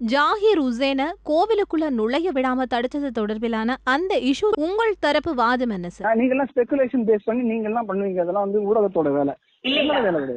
[0.00, 6.34] ஜாகிர் உசேன கோவிலுக்குள்ள நுழைய விடாம தடுத்தது தொடர்பிலான அந்த இஷ்யூ உங்கள் தரப்பு வாதம் என்ன சார் நீங்க
[6.34, 8.20] எல்லாம் ஸ்பெகுலேஷன் பேஸ் பண்ணி நீங்க எல்லாம் பண்ணுவீங்க.
[8.20, 9.34] அதெல்லாம் வந்து ஊடகத்தோட வேலை.
[9.64, 10.36] வேலை கிடையாது.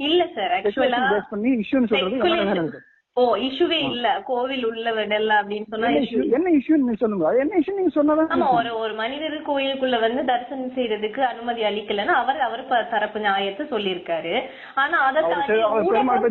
[0.00, 2.80] இல்ல சார் ஆக்சுவலா பேஸ் பண்ணி இஷ்யூன்னு சொல்றது
[3.16, 4.22] ஓ இஷ்யூவே இல்ல.
[4.24, 7.30] கோவில் உள்ள விடல அப்படின்னு சொன்னா என்ன issue issue- என்ன இஷ்யூ நீங்க சொல்லுங்க.
[7.38, 12.38] என்ன இஷ்யூ நீங்க சொன்னாதான் ஆமா ஒரு ஒரு மனிதர் கோயிலுக்குள்ள வந்து தரிசனம் செய்யறதுக்கு அனுமதி அளிக்கலன்னு அவர்
[12.40, 14.34] அவர் தரப்பு நியாயத்தை சொல்லியிருக்காரு.
[14.74, 15.22] ஆனா அதை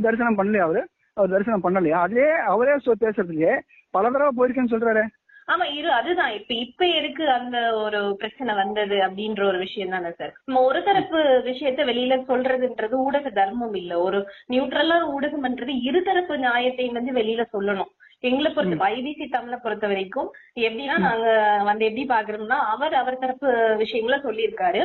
[0.02, 0.84] தரிசனம் பண்ணலையா அவரு?
[1.18, 1.98] அவர் தரிசனம் பண்ணலையா?
[2.08, 3.56] அதே அவரே பேசுறதுலயே
[3.96, 5.04] பல தடவை போயிருக்கேன்னு சொல்றாரு.
[5.48, 6.32] ஆமா இரு அதுதான்.
[6.32, 11.20] இப்ப இப்ப எதுக்கு அந்த ஒரு பிரச்சனை வந்தது அப்படின்ற ஒரு விஷயம் தானே சார் நம்ம ஒரு தரப்பு
[11.48, 13.94] விஷயத்த வெளியில சொல்றதுன்றது ஊடக தர்மம் இல்ல.
[14.00, 14.20] ஒரு
[14.50, 17.92] நியூட்ரலா ஊடகம்ன்றது இருதரப்பு நியாயத்தையும் வந்து வெளியில சொல்லணும்.
[18.20, 21.28] எங்களை பொறுத்த ஐபிசி தமிழை பொறுத்த வரைக்கும் எப்படின்னா நாங்க
[21.64, 24.82] வந்து எப்படி பாக்குறோம்னா அவர் அவர் தரப்பு விஷயங்களை சொல்லியிருக்காரு.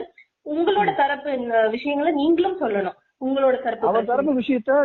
[0.47, 2.99] உங்களோட தரப்பு இந்த விஷயங்களை நீங்களும் சொல்லணும்.
[3.25, 4.07] உங்களோட தரப்பு அவர்.
[4.07, 4.79] தரப்பு விஷயத்த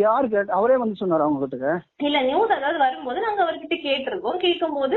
[0.00, 1.70] யாரு கேட்ட அவரே வந்து சொன்னாரு அவங்க கிட்ட
[2.02, 4.38] இல்ல நியூஸ் அதாவது வரும்போது நாங்க அவர்கிட்ட கேட்டிருக்கோம்.
[4.38, 4.96] கேட்கும் போது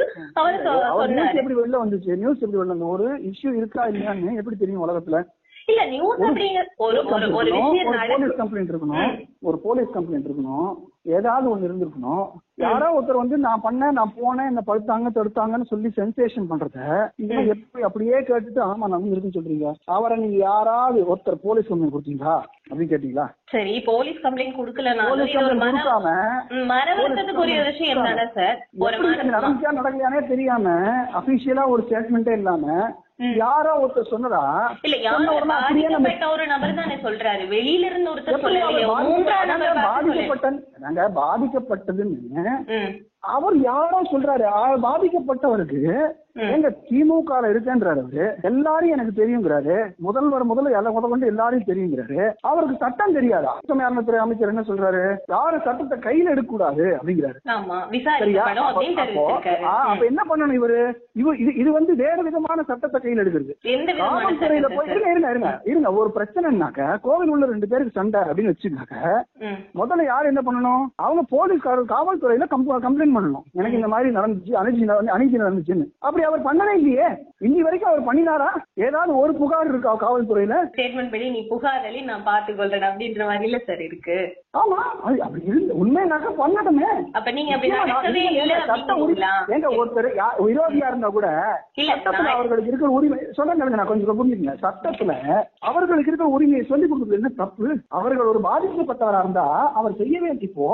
[0.91, 2.11] அவர் நியூஸ் எப்படி வெளில வந்துச்சு?
[2.17, 5.19] நியூஸ் எப்படி வெளில வந்து ஒரு இஷ்யூ இருக்கா இல்லையான்னு எப்படி தெரியும் உலகத்துல?
[5.67, 6.97] இல்ல நியூஸ் அப்படிங்கிற ஒரு
[7.35, 9.07] ஒரு விஷயம் போலீஸ் கம்ப்ளைண்ட் இருக்கணும்
[9.41, 10.67] ஒரு போலீஸ் கம்ப்ளைண்ட் இருக்கணும்.
[11.05, 12.25] ஏதாவது ஒண்ணு இருந்திருக்கணும்.
[12.57, 16.77] யாரோ ஒருத்தர் வந்து நான் பண்ணேன் நான் போனேன் என்ன படுத்தாங்க தடுத்தாங்கன்னு சொல்லி சென்சேஷன் பண்றத
[17.17, 19.67] இதெல்லாம் எப்படி அப்படியே கேட்டுட்டு ஆமா நான் இருக்குன்னு சொல்றீங்க.
[19.95, 22.35] அவரை நீங்க யாராவது ஒருத்தர் போலீஸ் கம்ப்ளைண்ட் கொடுத்தீங்களா?
[22.65, 23.25] அப்படின்னு கேட்டீங்களா?
[23.51, 26.13] சரி போலீஸ் கம்ப்ளைண்ட் கொடுக்கலனாலும் போலீஸ் கம்ப்ளைண்ட் கொடுக்காம
[29.31, 30.67] நடந்துச்சா நடக்கலையானே தெரியாம
[31.19, 32.63] அபிஷியலா ஒரு ஸ்டேட்மெண்ட்டே இல்லாம
[33.37, 34.39] யாரோ ஒருத்தர் சொன்னதா?
[34.85, 37.43] இல்ல சொன்ன யாரு உடனே அப்படியே நம்ம பாதிக்கப்பட்ட ஒரு நபர் தானே சொல்றாரு.
[37.53, 39.51] வெளியில இருந்து ஒருத்தர் சொல்லலையோ மூன்றாம்
[39.85, 42.55] பாதிக்கப்பட்ட- நபர் பாதிக்கப்பட்டதுன்னு
[43.25, 44.43] அவர் யாரோ சொல்றாரு.
[44.83, 48.35] பாதிக்கப்பட்டவருக்கு எங்க திமுக இருக்கேன்றாரு அவரு.
[48.41, 49.95] எல்லாரையும் எனக்கு தெரியுங்கிறாரு.
[49.97, 52.33] முதல்வர் முதல்ல எல்லாம் முத கொண்டு எல்லாரையும் தெரியுங்கிறாரு.
[52.41, 53.59] அவருக்கு சட்டம் தெரியாதா?
[53.67, 55.17] சமயாரணத்துறை அமைச்சர் என்ன சொல்றாரு?
[55.27, 57.35] யாரும் சட்டத்தை கையில எடுக்க கூடாது அப்படிங்கிறாரு
[58.17, 58.43] சரியா?
[59.77, 60.93] அப்ப- என்ன பண்ணணும் இவரு?
[61.13, 63.53] இவ இது இது வந்து வேற விதமான சட்டத்தை கையில எடுக்கிறது.
[63.93, 65.61] காவல்துறையில போய் சட்டத்தை இருங்க இருங்க இருங்க.
[65.63, 69.81] இருங்க ஒரு பிரச்சனைனாக்க கோவில் உள்ள ரெண்டு பேருக்கு சண்டை அப்படின்னு வச்சுனாக்க ம்.
[69.81, 70.85] முதல்ல யார் என்ன பண்ணணும்?
[70.95, 73.45] அவங்க போலீஸ்காரர் காவல்துறையில கம்ப்ளைண்ட் பண்ணணும்.
[73.59, 75.87] எனக்கு இந்த மாதிரி நடந்துச்சு அணுகி அணுகி நடந்துச்சுன்னு.
[76.07, 77.07] அப்படி அவர் பண்ணவே இல்லையே.
[77.47, 78.49] இன்னி வரைக்கும் அவர் பண்ணினாரா?
[78.87, 80.57] ஏதாவது ஒரு புகார் இருக்கா காவல்துறையில?
[80.71, 84.17] ஸ்டேட்மெண்ட் படி நீ புகார் அளி நான் பாத்துக்கொள்றேன் அப்படின்ற மாதிரில சார் இருக்கு.
[84.61, 84.79] ஆமா.
[85.25, 86.89] அப்படி இருந்து உண்மைனாக்க பண்ணட்டுமே.
[87.17, 87.51] அப்ப நீங்க
[89.55, 90.09] ஏங்க ஒருத்தர்
[90.47, 91.27] விரோதியா இருந்தா கூட
[91.77, 94.55] சட்டத்துல அவர்களுக்கு இருக்கிற உரிமை சொல்றேன் கேளுங்க, நான் கொஞ்சம் புரிஞ்சுக்கங்க.
[94.65, 95.11] சட்டத்துல
[95.69, 97.67] அவர்களுக்கு இருக்கிற உரிமையை சொல்லி கொடுக்குறது என்ன தப்பு?
[97.97, 99.47] அவர்கள் ஒரு பாதிக்கப்பட்டவரா இருந்தா
[99.79, 100.67] அவர் செய்ய வேண்டிய இப்போ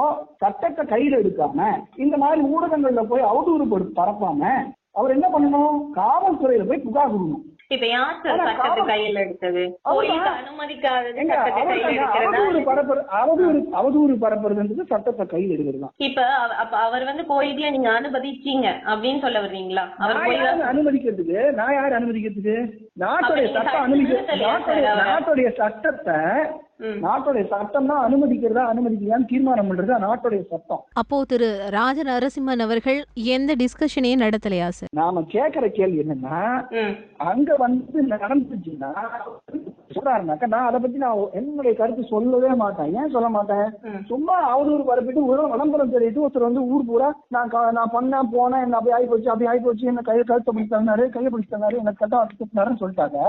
[0.43, 1.67] சட்டத்தை கையில எடுக்காம
[2.03, 3.65] இந்த மாதிரி ஊடகங்கள்ல போய் அவதூறு
[3.99, 4.69] பரப்பாம
[4.99, 5.91] அவர் என்ன பண்ணணும்?
[5.95, 7.43] காவல்துறையில போய் புகார் கொடுக்கணும்.
[7.75, 9.77] இப்ப யார் சார் சட்டத்தை கையில எடுத்தது?
[9.85, 10.31] கையில
[12.17, 16.25] அவதூறு பரப்புற அவதூறு அவதூறு பரப்புறதுன்றது சட்டத்தை கையில் எடுக்கிறது இப்ப
[16.85, 19.85] அவர் வந்து கோயிலுக்குள்ள நீங்க அனுமதிச்சீங்க அப்படின்னு சொல்ல வர்றீங்களா?
[19.99, 21.51] அவர் கோயில அனுமதிக்கிறதுக்கு?
[21.51, 22.87] நான் யார் அனுமதிக்கிறதுக்கு?
[22.97, 24.13] நாட்டுடைய சட்டம் சட்டம் அனுமதி
[24.59, 26.19] சொல்லலையா நாட்டுடைய சட்டத்தை.
[27.03, 30.81] நாட்டுடைய சட்டம் தான் அனுமதிக்கிறதா அனுமதிக்கலான்னு தீர்மானம் பண்றது நாட்டுடைய சட்டம்.
[30.93, 32.99] அப்போ திரு ராஜ நரசிம்மன் அவர்கள்
[33.33, 36.39] எந்த டிஸ்கஷனையும் நடத்தலையா சார் நாம கேக்குற கேள்வி என்னன்னா
[37.25, 38.91] அங்க வந்து நடந்துச்சுன்னா
[39.95, 42.91] சொல்றாருனாக்கா நான் அதை பத்தி நான் என்னுடைய கருத்து சொல்லவே மாட்டேன்.
[42.99, 43.67] ஏன் சொல்ல மாட்டேன்.
[44.11, 48.77] சும்மா அவதூறு பரப்பிட்டு ஒரு விளம்பரம் தெரிவித்து ஒருத்தர் வந்து ஊர் பூரா நான் நான் பண்ணேன் போனேன் என்ன
[48.79, 52.01] அப்படி ஆகி போச்சு அப்படி ஆகி போச்சு என்ன கையை கழுத்தை பிடிச்சு தந்தாரு கையை பிடிச்சு தந்தாரு எனக்கு
[52.03, 53.19] கட்ட வச்சுட்டாருன்னு சொல்லிட்டாங்க.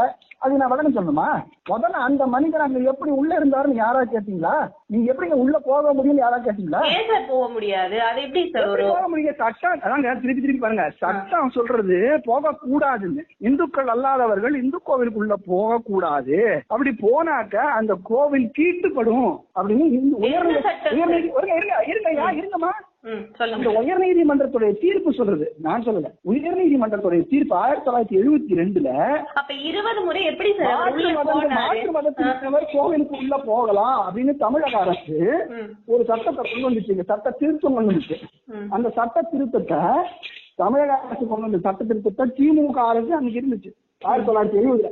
[0.44, 1.28] அது நான் விளக்கம் சொல்லணுமா?
[1.72, 4.54] முதல்ல அந்த மனிதர் அங்க எப்படி உள்ள இருந்தாருன்னு யாரா கேட்டீங்களா?
[4.92, 6.80] நீங்க எப்படிங்க உள்ள போக முடியும்னு யாரா கேட்டீங்களா?
[6.90, 7.96] ஏன் சார் போக முடியாது?
[8.06, 10.84] அது எப்படி சார் ஒரு போக முடியும் சட்டம் அதாங்க திருப்பி திருப்பி பாருங்க.
[11.00, 16.38] சட்டம் சொல்றது போக கூடாதுன்னு இந்துக்கள் அல்லாதவர்கள் இந்து கோவிலுக்குள்ள போக கூடாது
[16.68, 19.86] அப்படி போனாக்க அந்த கோவில் தீட்டுப்படும் அப்படின்னு
[20.22, 21.30] உயர்நீதி
[21.92, 22.72] இருங்க இருங்கம்மா.
[23.04, 23.70] அந்த சொல்லுங்க.
[23.80, 25.46] உயர்நீதிமன்றத்துடைய தீர்ப்பு சொல்றது.
[25.66, 26.10] நான் சொல்லல.
[26.32, 28.90] உயர்நீதிமன்றத்துடைய தீர்ப்பு ஆயிரத்தி தொள்ளாயிரத்தி எழுபத்தி ரெண்டுல
[29.40, 35.18] அப்ப இருபது முறை எப்படி மாற்று மதத்தினர் கோவிலுக்கு உள்ள போகலாம் அப்படின்னு தமிழக அரசு
[35.86, 38.18] ஒரு சட்டத்தை கொண்டு வந்துச்சுங்க சட்ட திருத்தம் கொண்டு வந்துச்சு.
[38.76, 39.82] அந்த சட்ட திருத்தத்தை
[40.62, 43.72] தமிழக அரசு கொண்டு வந்த சட்ட திருத்தத்தை திமுக அரசு அன்னைக்கு இருந்துச்சு.
[44.02, 44.90] ஆயிரத்தி தொள்ளாயிரத்தி எழுபதுல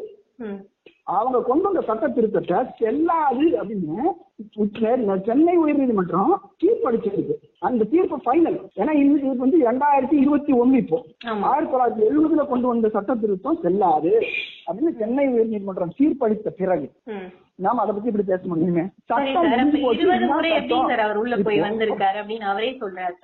[1.19, 7.35] அவங்க கொண்டு வந்த சட்ட திருத்தத்தை செல்லாது அப்படின்னு சென்னை உயர்நீதிமன்றம் தீர்ப்பளிச்சிருக்கு.
[7.59, 10.99] அந்த தீர்ப்பு ஃபைனல் ஏன்னா இது வந்து ரெண்டாயிரத்தி இருபத்தி ஒண்ணு இப்போ.
[11.51, 14.12] ஆயிரத்தி தொள்ளாயிரத்தி எழுபதுல கொண்டு வந்த சட்ட திருத்தம் செல்லாது
[14.67, 16.89] அப்படின்னு சென்னை உயர்நீதிமன்றம் தீர்ப்பளித்த பிறகு.
[17.65, 18.85] நாம அதை பத்தி இப்படி பேச முடியுமே.
[21.07, 23.15] அவர் உள்ள போய் வந்திருக்காரு அப்படின்னு அவரே சொல்றாரு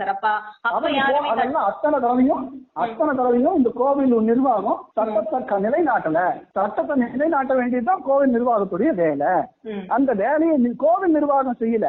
[1.69, 2.43] அத்தனை தடவையும்
[2.85, 6.21] அத்தனை தடவையும் இந்த கோவில் நிர்வாகம் சட்டத்தை நிலைநாட்டல.
[6.57, 9.33] சட்டத்தை நிலைநாட்ட வேண்டியதுதான் கோவில் நிர்வாகத்துடைய வேலை.
[9.97, 11.87] அந்த வேலையை கோவில் நிர்வாகம் செய்யல.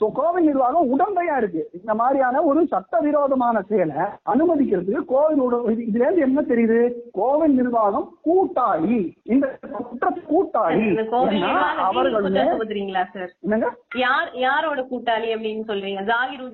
[0.00, 1.62] சோ கோவில் நிர்வாகம் உடந்தையா இருக்கு.
[1.80, 4.00] இந்த மாதிரியான ஒரு சட்டவிரோதமான செயலை
[4.32, 5.42] அனுமதிக்கிறதுக்கு கோவில்
[5.88, 6.80] இதுல இருந்து என்ன தெரியுது?
[7.20, 8.98] கோவில் நிர்வாகம் கூட்டாளி.
[9.34, 9.46] இந்த
[9.88, 10.88] குற்றத்து கூட்டாளி.
[11.84, 13.68] இந்த கோவில் ஏன்னா நிர்வாகத்தையும் அவர்கள் குற்றம் சுமத்துறீங்களா சார் என்னங்க?
[14.02, 16.02] யார் யாரோட கூட்டாளி அப்படின்னு சொல்றீங்க?
[16.10, 16.44] ஜாகிர்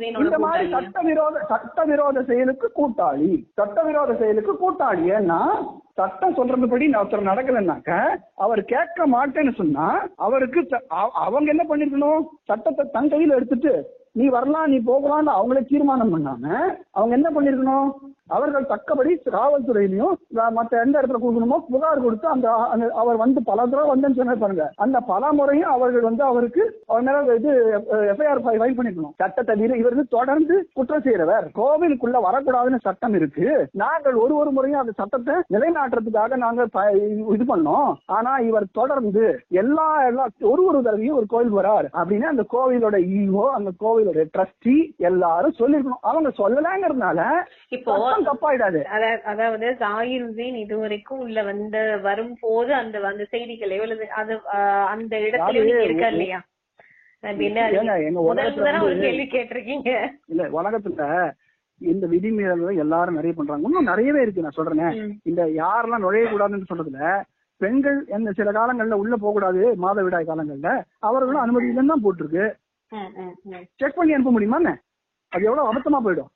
[0.47, 3.31] மாதிரி கூட்டாளி சட்டவிரோத சட்டவிரோத செயலுக்கு கூட்டாளி.
[3.61, 5.05] சட்டவிரோத செயலுக்கு கூட்டாளி.
[5.19, 5.41] ஏன்னா
[6.01, 7.91] சட்டம் சொல்றதுபடி நான் ஒருத்தர் நடக்கலைன்னாக்க
[8.45, 9.87] அவர் கேட்க மாட்டேன்னு சொன்னா
[10.27, 10.61] அவருக்கு
[11.25, 12.23] அவங்க என்ன பண்ணிருக்கணும்?
[12.51, 13.75] சட்டத்தை தன் கையில எடுத்துட்டு
[14.19, 16.45] நீ வரலாம் நீ போகலாம்னு அவங்களே தீர்மானம் பண்ணாம
[16.97, 17.91] அவங்க என்ன பண்ணிருக்கணும்?
[18.31, 20.15] அவர்கள் தக்கபடி காவல்துறையிலையும்
[20.51, 22.51] மற்ற எந்த இடத்துல கொடுக்கணுமோ புகார் கொடுத்து அந்த
[23.03, 24.65] அவர் வந்து பல தடவை வந்தேன்னு சொன்னார் பாருங்க.
[24.77, 27.53] அந்த பல முறையும் அவர்கள் வந்து அவருக்கு அவர் மேல இது
[27.93, 31.47] எஃப்ஐஆர் ஃபைல் பண்ணிக்கணும் சட்டத்தை மீறி இவர் வந்து தொடர்ந்து குற்றம் செய்யறவர்.
[31.55, 33.49] கோவிலுக்குள்ள வரக்கூடாதுன்னு சட்டம் இருக்கு.
[33.73, 36.91] நாங்கள் ஒரு ஒரு முறையும் அந்த சட்டத்தை நிலைநாட்டுறதுக்காக நாங்க ப-
[37.35, 37.93] இது பண்ணோம்.
[38.07, 41.89] ஆனா இவர் தொடர்ந்து எல்லா எல்லா ஒரு ஒரு தடவையும் ஒரு கோவில் வரார்.
[41.93, 46.01] அப்படின்னு அந்த கோவிலோட ஈவோ அந்த கோவிலோட ட்ரஸ்டி எல்லாரும் சொல்லிருக்கணும்.
[46.01, 47.21] அவங்க சொல்லலங்கிறதுனால
[47.69, 48.81] இப்போ சட்டம் தப்பாயிடாது.
[48.93, 54.41] அதா- அதாவது ஜாகிர் ஹுசேன் இதுவரைக்கும் உள்ள வந்த வரும்போது அந்த அந்த செய்திகளையோ அல்லது அது
[54.87, 56.41] அந்த இடத்துலயும் நீங்க இருக்கா இல்லையா?
[57.23, 57.61] என்ன
[60.53, 61.33] உலகத்துல
[61.81, 63.67] இந்த விதிமீறல்கள் எல்லாரும் நிறைய பண்றாங்க.
[63.67, 65.21] இன்னும் நிறையவே இருக்கு நான் சொல்றேன்.
[65.23, 67.21] இந்த யாரெல்லாம் நுழையக்கூடாதுன்னு சொல்றதுல
[67.61, 72.45] பெண்கள் எந்த சில காலங்கள்ல உள்ள போக கூடாது மாதவிடாய் காலங்கள்ல அவர்களும் அனுமதி இல்லைன்னு தான் போட்டிருக்கு.
[73.77, 74.73] செக் பண்ணி அனுப்ப முடியுமா என்ன?
[75.33, 76.31] அது எவ்வளவு அபத்தமா போயிடும்.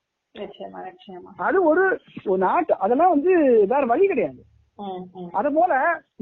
[1.47, 1.85] அது ஒரு
[2.47, 3.31] நாட்டு அதெல்லாம் வந்து
[3.73, 4.41] வேற வழி கிடையாது.
[5.39, 5.73] அது போல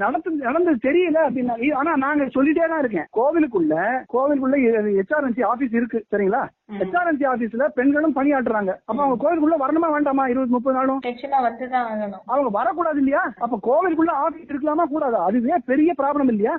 [0.01, 3.07] நடந்து நடந்தது தெரியல அப்படின்னா ஆனா நாங்க சொல்லிட்டே தான் இருக்கேன்.
[3.17, 3.73] கோவிலுக்குள்ள
[4.11, 4.57] கோவிலுக்குள்ள
[4.97, 6.41] ஹெச்ஆர்என்சி ஆபீஸ் இருக்கு சரிங்களா.
[6.81, 8.71] ஹெச்ஆர்என்சி ஆபீஸ்ல பெண்களும் பணியாற்றுறாங்க.
[8.89, 10.27] அப்ப அவங்க கோவிலுக்குள்ள வரணுமா வேண்டாமா?
[10.27, 11.01] இருபது முப்பது நாளும்?
[12.33, 13.23] அவங்க வரக்கூடாது இல்லையா?
[13.39, 15.21] அப்ப கோவிலுக்குள்ள ஆபீஸ் இருக்கலாமா கூடாதா?
[15.25, 16.55] அதுவே பெரிய ப்ராப்ளம் இல்லையா?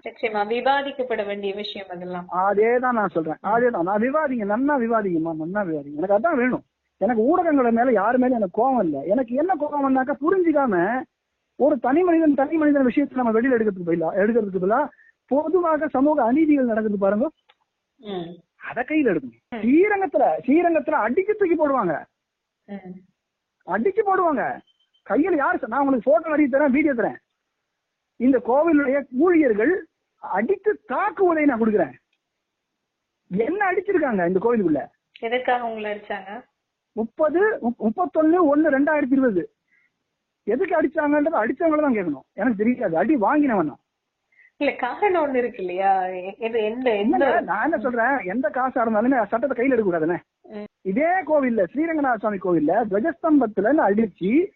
[0.54, 2.28] விவாதிக்கப்பட வேண்டிய விஷயம் அதெல்லாம்.
[2.46, 3.40] அதே தான் நான் சொல்றேன்.
[3.54, 5.98] அதே தான் நான் விவாதிங்க நன்னா விவாதிங்கம்மா நன்னா விவாதிங்க.
[6.02, 6.64] எனக்கு அதான் வேணும்.
[7.00, 9.00] எனக்கு ஊடகங்கள் மேல யாரு மேல எனக்கு கோவம் இல்லை.
[9.12, 10.75] எனக்கு என்ன கோவம்னாக்கா புரிஞ்சுக்காம
[11.58, 14.81] ஒரு தனி மனிதன் தனி மனிதன் விஷயத்தை நம்ம வெளியில எடுக்கிறதுக்கு பதிலா எடுக்கிறதுக்கு பதிலா
[15.31, 17.26] பொதுவாக சமூக அநீதிகள் நடக்குது பாருங்க.
[18.70, 19.41] அத கையில எடுக்கணும்.
[19.62, 21.94] ஸ்ரீரங்கத்துல ஸ்ரீரங்கத்துல அடிச்சு தூக்கி போடுவாங்க.
[23.67, 24.44] அடிச்சு போடுவாங்க.
[25.06, 27.19] கையில யாரு நான் உங்களுக்கு போட்டோ அடிச்சு தரேன் வீடியோ தரேன்.
[28.20, 29.73] இந்த கோவிலுடைய ஊழியர்கள்
[30.23, 31.94] அடித்து தாக்குவதை நான் கொடுக்குறேன்.
[33.31, 34.82] என்ன அடிச்சிருக்காங்க இந்த கோவிலுக்குள்ள?
[35.26, 36.32] எதுக்காக உங்களை அடிச்சாங்க?
[36.94, 39.50] முப்பது முப்- முப்பத்தொன்னு ஒண்ணு ரெண்டாயிரத்தி இருபது.
[40.43, 42.32] எதுக்கு அடிச்சாங்கன்றது அடிச்சவங்கள தான் கேட்கணும்.
[42.32, 42.96] எனக்கு தெரியாது.
[42.96, 43.73] அடி வாங்கினவன்.
[44.56, 46.06] இல்ல காரணம் ஒண்ணு இருக்கு இல்லையா?
[47.41, 48.19] நான் என்ன சொல்றேன்?
[48.25, 50.19] எந்த காசா இருந்தாலுமே சட்டத்தை கையில எடுக்க கூடாதுன்னு.
[50.81, 54.47] இதே கோவில்ல ஸ்ரீரங்கநாத சுவாமி கோவில்ல துவஜஸ்தம்பத்துல அடிச்சு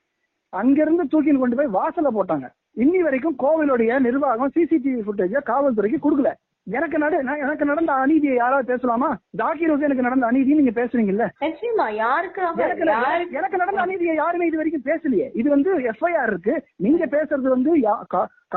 [0.49, 2.51] அங்கிருந்து தூக்கின்னு கொண்டு போய் வாசல்ல போட்டாங்க.
[2.77, 6.33] இன்னி வரைக்கும் கோவிலுடைய நிர்வாகம் சிசிடிவி ஃபுட்டேஜ காவல்துறைக்கு கொடுக்கல.
[6.69, 9.09] எனக்கு நட எனக்கு நடந்த அநீதியை யாராவது பேசலாமா?
[9.41, 11.27] ஜாக்கீர் ஹுசேனுக்கு நடந்த அநீதி நீங்க பேசுறீங்கல்ல?
[11.45, 15.29] நிச்சயமா எனக்கு யாருக்கு எனக்கு நடந்த அநீதியை யாருமே இது வரைக்கும் பேசலையே.
[15.41, 16.55] இது வந்து எஃப்ஐஆர் இருக்கு.
[16.87, 17.73] நீங்க பேசுறது வந்து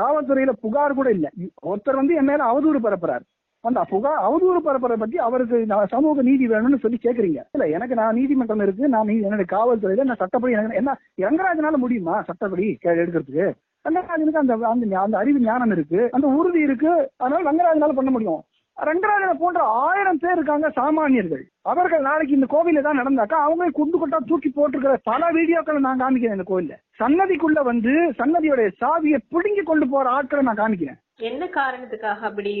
[0.00, 1.26] காவல்துறையில புகார் கூட இல்ல.
[1.70, 3.24] ஒருத்தர் வந்து என் மேல அவதூறு பரப்புறாரு.
[3.64, 7.40] அந்த புகார் அவதூறு பரப்புறத பத்தி அவருக்கு நான் சமூக நீதி வேணும்னு சொல்லி கேக்குறீங்க.
[7.54, 8.88] இல்ல எனக்கு நான் நீதிமன்றம் இருக்கு.
[8.94, 10.94] நான் என்னுடைய காவல்துறையில நான் சட்டப்படி எனக்கு என்ன
[11.26, 12.66] ரங்கராஜனால முடியுமா சட்டப்படி?
[13.02, 13.46] எடுக்கிறதுக்கு.
[13.84, 16.08] ரங்கராஜனுக்கு அந்த அந்த அந்த அறிவு ஞானம் இருக்கு.
[16.12, 17.10] அந்த உறுதி இருக்கு.
[17.16, 18.42] அதனால ரங்கராஜனால பண்ண முடியும்.
[18.78, 21.42] ரங்கராஜனை போன்ற ஆயிரம் பேர் இருக்காங்க சாமானியர்கள்.
[21.62, 26.36] அவர்கள் நாளைக்கு இந்த கோவில தான் நடந்தாக்கா அவங்க குண்டு கொட்டா தூக்கி போட்டிருக்கிற பல வீடியோக்களை நான் காமிக்கிறேன்
[26.38, 26.76] இந்த கோவில்ல.
[26.98, 30.98] சன்னதிக்குள்ள வந்து சன்னதியோட சாவியை பிடுங்கி கொண்டு போற ஆட்களை நான் காமிக்கிறேன்.
[31.16, 32.52] என்ன காரணத்துக்காக அப்படி?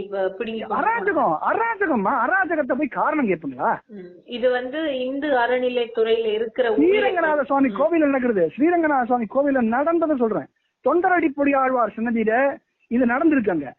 [0.78, 3.70] அராஜகம் அராஜகம்மா அராஜகத்தை போய் காரணம் கேட்பீங்களா?
[3.86, 4.10] ம்.
[4.26, 7.42] இது வந்து இந்து அறநிலைத்துறையில இருக்கிற ஸ்ரீரங்கநாத.
[7.42, 8.50] சுவாமி கோவில் நடக்கிறது.
[8.56, 10.48] ஸ்ரீரங்கநாத சுவாமி கோவில்ல நடந்ததை சொல்றேன்.
[10.88, 12.56] தொண்டரடிப்பொடி ஆழ்வார் சன்னதியில
[12.88, 13.70] இது நடந்திருக்காங்க.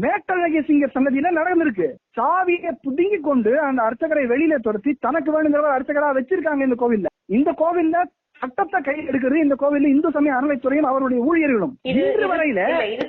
[0.00, 1.94] மேட்டழகிய சிங்கர் சன்னதியில நடந்திருக்கு.
[2.16, 7.06] சாவியை புடுங்கி கொண்டு அந்த அர்ச்சகரை வெளியில துரத்தி தனக்கு வேணுங்கிறவர் அர்ச்சகரா வச்சிருக்காங்க இந்த கோவில்ல.
[7.24, 8.02] இந்த கோவில்ல
[8.38, 11.72] சட்டத்தை கையில் எடுக்கிறது இந்த கோவில்ல இந்து சமய அறநிலைத்துறையும் அவருடைய ஊழியர்களும்.
[11.82, 12.60] இன்று வரையில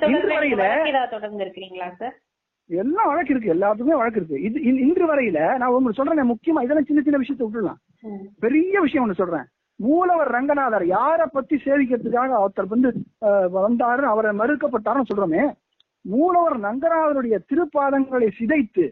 [0.08, 0.62] இன்று வரையில
[2.66, 4.42] எல்லாம் வழக்கு இருக்கு எல்லாத்துக்குமே வழக்கு இருக்கு.
[4.42, 7.76] இது இன்- இன்று வரையில நான் உங்களுக்கு சொல்றேன் முக்கியமா இதெல்லாம் சின்ன சின்ன விஷயத்தை விட்டுடலாம்.
[8.00, 8.26] ம்.
[8.40, 9.44] பெரிய விஷயம் ஒண்ணு சொல்றேன்.
[9.80, 12.90] மூலவர் ரங்கநாதர் யார பத்தி சேவிக்கிறதுக்காக ஒருத்தர் வந்து
[13.58, 15.44] வந்தாரு அவரை மறுக்கப்பட்டாருன்னு சொல்றோமே
[16.04, 18.84] மூலவர் ரங்கநாதருடைய திருப்பாதங்களை சிதைத்து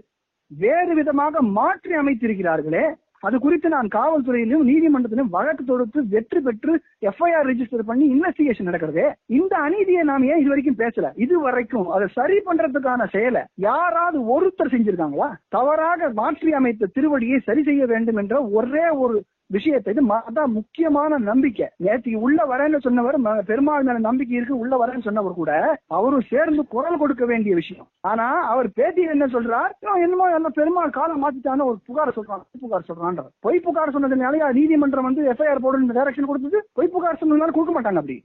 [0.51, 2.87] வேறு விதமாக மாற்றி அமைத்திருக்கிறார்களே
[3.27, 6.73] அது குறித்து நான் காவல்துறையிலும் நீதிமன்றத்திலும் வழக்கு தொடுத்து வெற்றி பெற்று
[7.11, 9.05] எஃப்ஐஆர் ரிஜிஸ்டர் பண்ணி இன்வெஸ்டிகேஷன் நடக்கிறது.
[9.39, 11.09] இந்த அநீதியை நாம் ஏன் இது வரைக்கும் பேசல?
[11.25, 15.29] இது வரைக்கும் அதை சரி பண்றதுக்கான செயலை யாராவது ஒருத்தர் செஞ்சிருக்காங்களா?
[15.57, 19.19] தவறாக மாற்றி அமைத்த திருவடியை சரி செய்ய வேண்டும் என்ற ஒரே ஒரு
[19.51, 21.67] விஷயத்தை இது அதான் முக்கியமான நம்பிக்கை.
[21.77, 23.17] நேற்று உள்ள வரேன்னு சொன்னவர்
[23.51, 25.53] பெருமாள் மேல நம்பிக்கை இருக்கு உள்ள வரேன்னு சொன்னவர் கூட
[25.99, 27.87] அவரும் சேர்ந்து குரல் கொடுக்க வேண்டிய விஷயம்.
[28.01, 29.71] ஆனா அவர் பேட்டியில் என்ன சொல்றார்?
[29.81, 35.09] "இவன் என்னமோ என்ன பெருமாள் காலம் மாத்திட்டான்னு ஒரு புகார் சொல்றான் புகார் சொல்றான்ற பொய் புகார் சொன்னதுனால நீதிமன்றம்
[35.11, 36.61] வந்து எஃப்ஐஆர் போடுன்னு டைரக்ஷன் கொடுத்தது?
[36.73, 38.19] பொய் புகார் சொன்னதுனால கொடுக்க மாட்டாங்க அப்படி.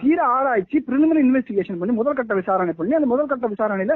[0.00, 3.94] தீர ஆராய்ச்சி பிரிலிமினரி இன்வெஸ்டிகேஷன் பண்ணி முதல்கட்ட விசாரணை பண்ணி அந்த முதல்கட்ட விசாரணையில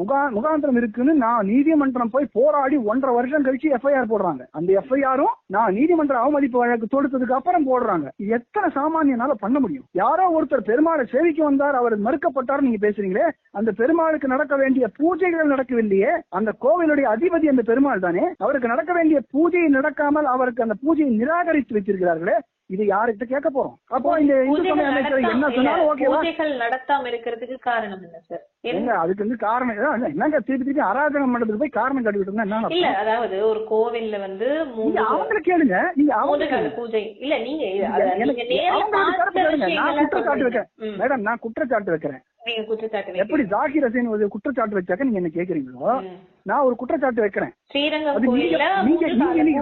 [0.00, 4.42] முகா முகாந்திரம் இருக்குன்னு நான் நீதிமன்றம் போய் போராடி ஒன்றரை வருஷம் கழிச்சு எஃப்ஐஆர் போடுறாங்க.
[4.58, 8.06] அந்த எஃப்ஐஆரும் நான் நீதிமன்ற அவமதிப்பு வழக்கு தொடுத்ததுக்கு அப்புறம் போடுறாங்க.
[8.22, 9.86] இது எத்தனை சாமானியனால பண்ண முடியும்?
[10.02, 13.26] யாரோ ஒருத்தர் பெருமாளை சேவிக்க வந்தார் அவர் மறுக்கப்பட்டார் நீங்க பேசுறீங்களே
[13.60, 19.20] அந்த பெருமாளுக்கு நடக்க வேண்டிய பூஜைகள் நடக்கவில்லையே அந்த கோவிலுடைய அதிபதி அந்த பெருமாள் தானே அவருக்கு நடக்க வேண்டிய
[19.34, 22.38] பூஜை நடக்காமல் அவருக்கு அந்த பூஜையை நிராகரித்து வைத்திருக்கிறார்களே
[22.74, 23.76] இது யார்கிட்ட கேட்க போறோம்?
[23.96, 24.34] அப்போ இந்த
[25.30, 28.44] என்ன சொன்னாலும் பூஜைகள் நடத்தாம இருக்கிறதுக்கு காரணம் என்ன சார்?
[29.02, 32.88] அதுக்கு வந்து காரணம் என்னங்க திருப்பி திருப்பி அராஜகம் மண்டலத்துக்கு போய் காரணம் கட்டிவிட்டு இருந்தா என்ன இல்ல?
[32.96, 34.48] அதாவது ஒரு கோவில்ல வந்து
[35.06, 36.48] அவங்களை கேளுங்க நீங்க அவங்க.
[36.76, 37.64] பூஜை இல்ல நீங்க.
[38.90, 39.12] நான்
[40.00, 40.44] குற்றச்சாட்டு.
[40.44, 40.68] வைக்கிறேன்.
[41.00, 42.22] மேடம் நான் குற்றச்சாட்டு வைக்கிறேன்
[43.22, 43.42] எப்படி.
[43.50, 45.94] ஜாகிர் ஹசேன் ஒரு குற்றச்சாட்டு வச்சாக்க நீங்க என்ன கேக்குறீங்களோ.
[46.46, 49.60] நான் ஒரு குற்றச்சாட்டு வைக்கிறேன் ஸ்ரீரங்கம் கோயில்ல நீங்க- நீங்க- நீங்க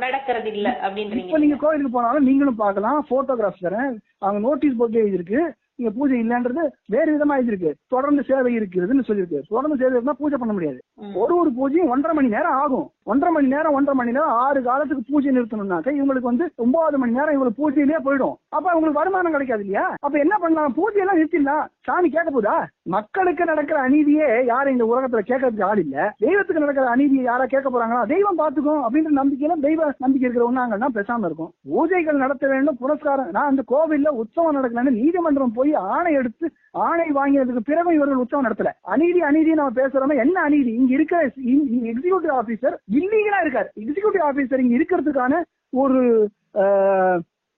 [0.00, 5.40] நடக்கிறது இல்ல அப்படின்றீங்க இப்ப நீங்க கோயிலுக்கு போனாலும் நீங்களும் பார்க்கலாம் போட்டோகிராஃப் தரேன் அவங்க நோட்டீஸ் போட்டு எழுதிருக்கு
[5.82, 9.38] நீங்க பூஜை இல்லன்றது வேறு விதமா எழுதிருக்கு தொடர்ந்து சேவை இருக்கிறதுன்னு சொல்லியிருக்கு.
[9.54, 10.78] தொடர்ந்து சேவை இருந்தா பூஜை பண்ண முடியாது.
[11.14, 12.86] ஒரு ஒரு பூஜையும் ஒன்றரை மணி நேரம் ஆகும்.
[13.10, 17.34] ஒன்றரை மணி நேரம் ஒன்றரை மணி நேரம் ஆறு காலத்துக்கு பூஜை நிறுத்தணும்னாக்க இவங்களுக்கு வந்து ஒன்பது மணி நேரம்
[17.36, 18.36] இவங்களுக்கு பூஜையிலே போயிடும்.
[18.56, 19.86] அப்ப உங்களுக்கு வருமானம் கிடைக்காது இல்லையா?
[20.06, 20.74] அப்ப என்ன பண்ணலாம்?
[20.78, 21.64] பூஜையெல்லாம் நிறுத்திடலாம்.
[21.88, 22.56] சாமி கேட்க போதா?
[22.94, 25.96] மக்களுக்கு நடக்கிற அநீதியே யாரும் இந்த உலகத்துல கேட்கறதுக்கு ஆள் இல்ல.
[26.18, 28.02] தெய்வத்துக்கு நடக்கிற அநீதியை யாரா கேட்க போறாங்களா?
[28.14, 31.52] தெய்வம் பாத்துக்கும் அப்படின்ற நம்பிக்கையில தெய்வ நம்பிக்கை இருக்கிறவங்க பேசாம இருக்கும்.
[31.72, 33.30] பூஜைகள் நடத்த வேண்டும் புரஸ்காரம்.
[33.36, 36.46] நான் அந்த கோவில்ல உற்சவம் நடக்கலன்னு நீதிமன்றம் போய் ஆணை எடுத்து
[36.88, 38.70] ஆணை வாங்கினதுக்கு பிறகு இவர்கள் உற்சவம் நடத்தல.
[38.94, 40.72] அநீதி அநீதி நம்ம பேசுறோமே என்ன அநீதி?
[40.80, 41.20] இங்க இருக்கிற
[41.92, 43.68] எக்ஸிகூட்டிவ் ஆபீசர் இல்லீகலா இருக்காரு.
[43.80, 45.42] எக்ஸிகூட்டிவ் ஆபீசர் இங்க இருக்கிறதுக்கான
[45.82, 46.00] ஒரு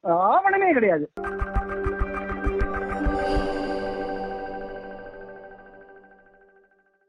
[0.00, 1.06] ஆவணமே கிடையாது.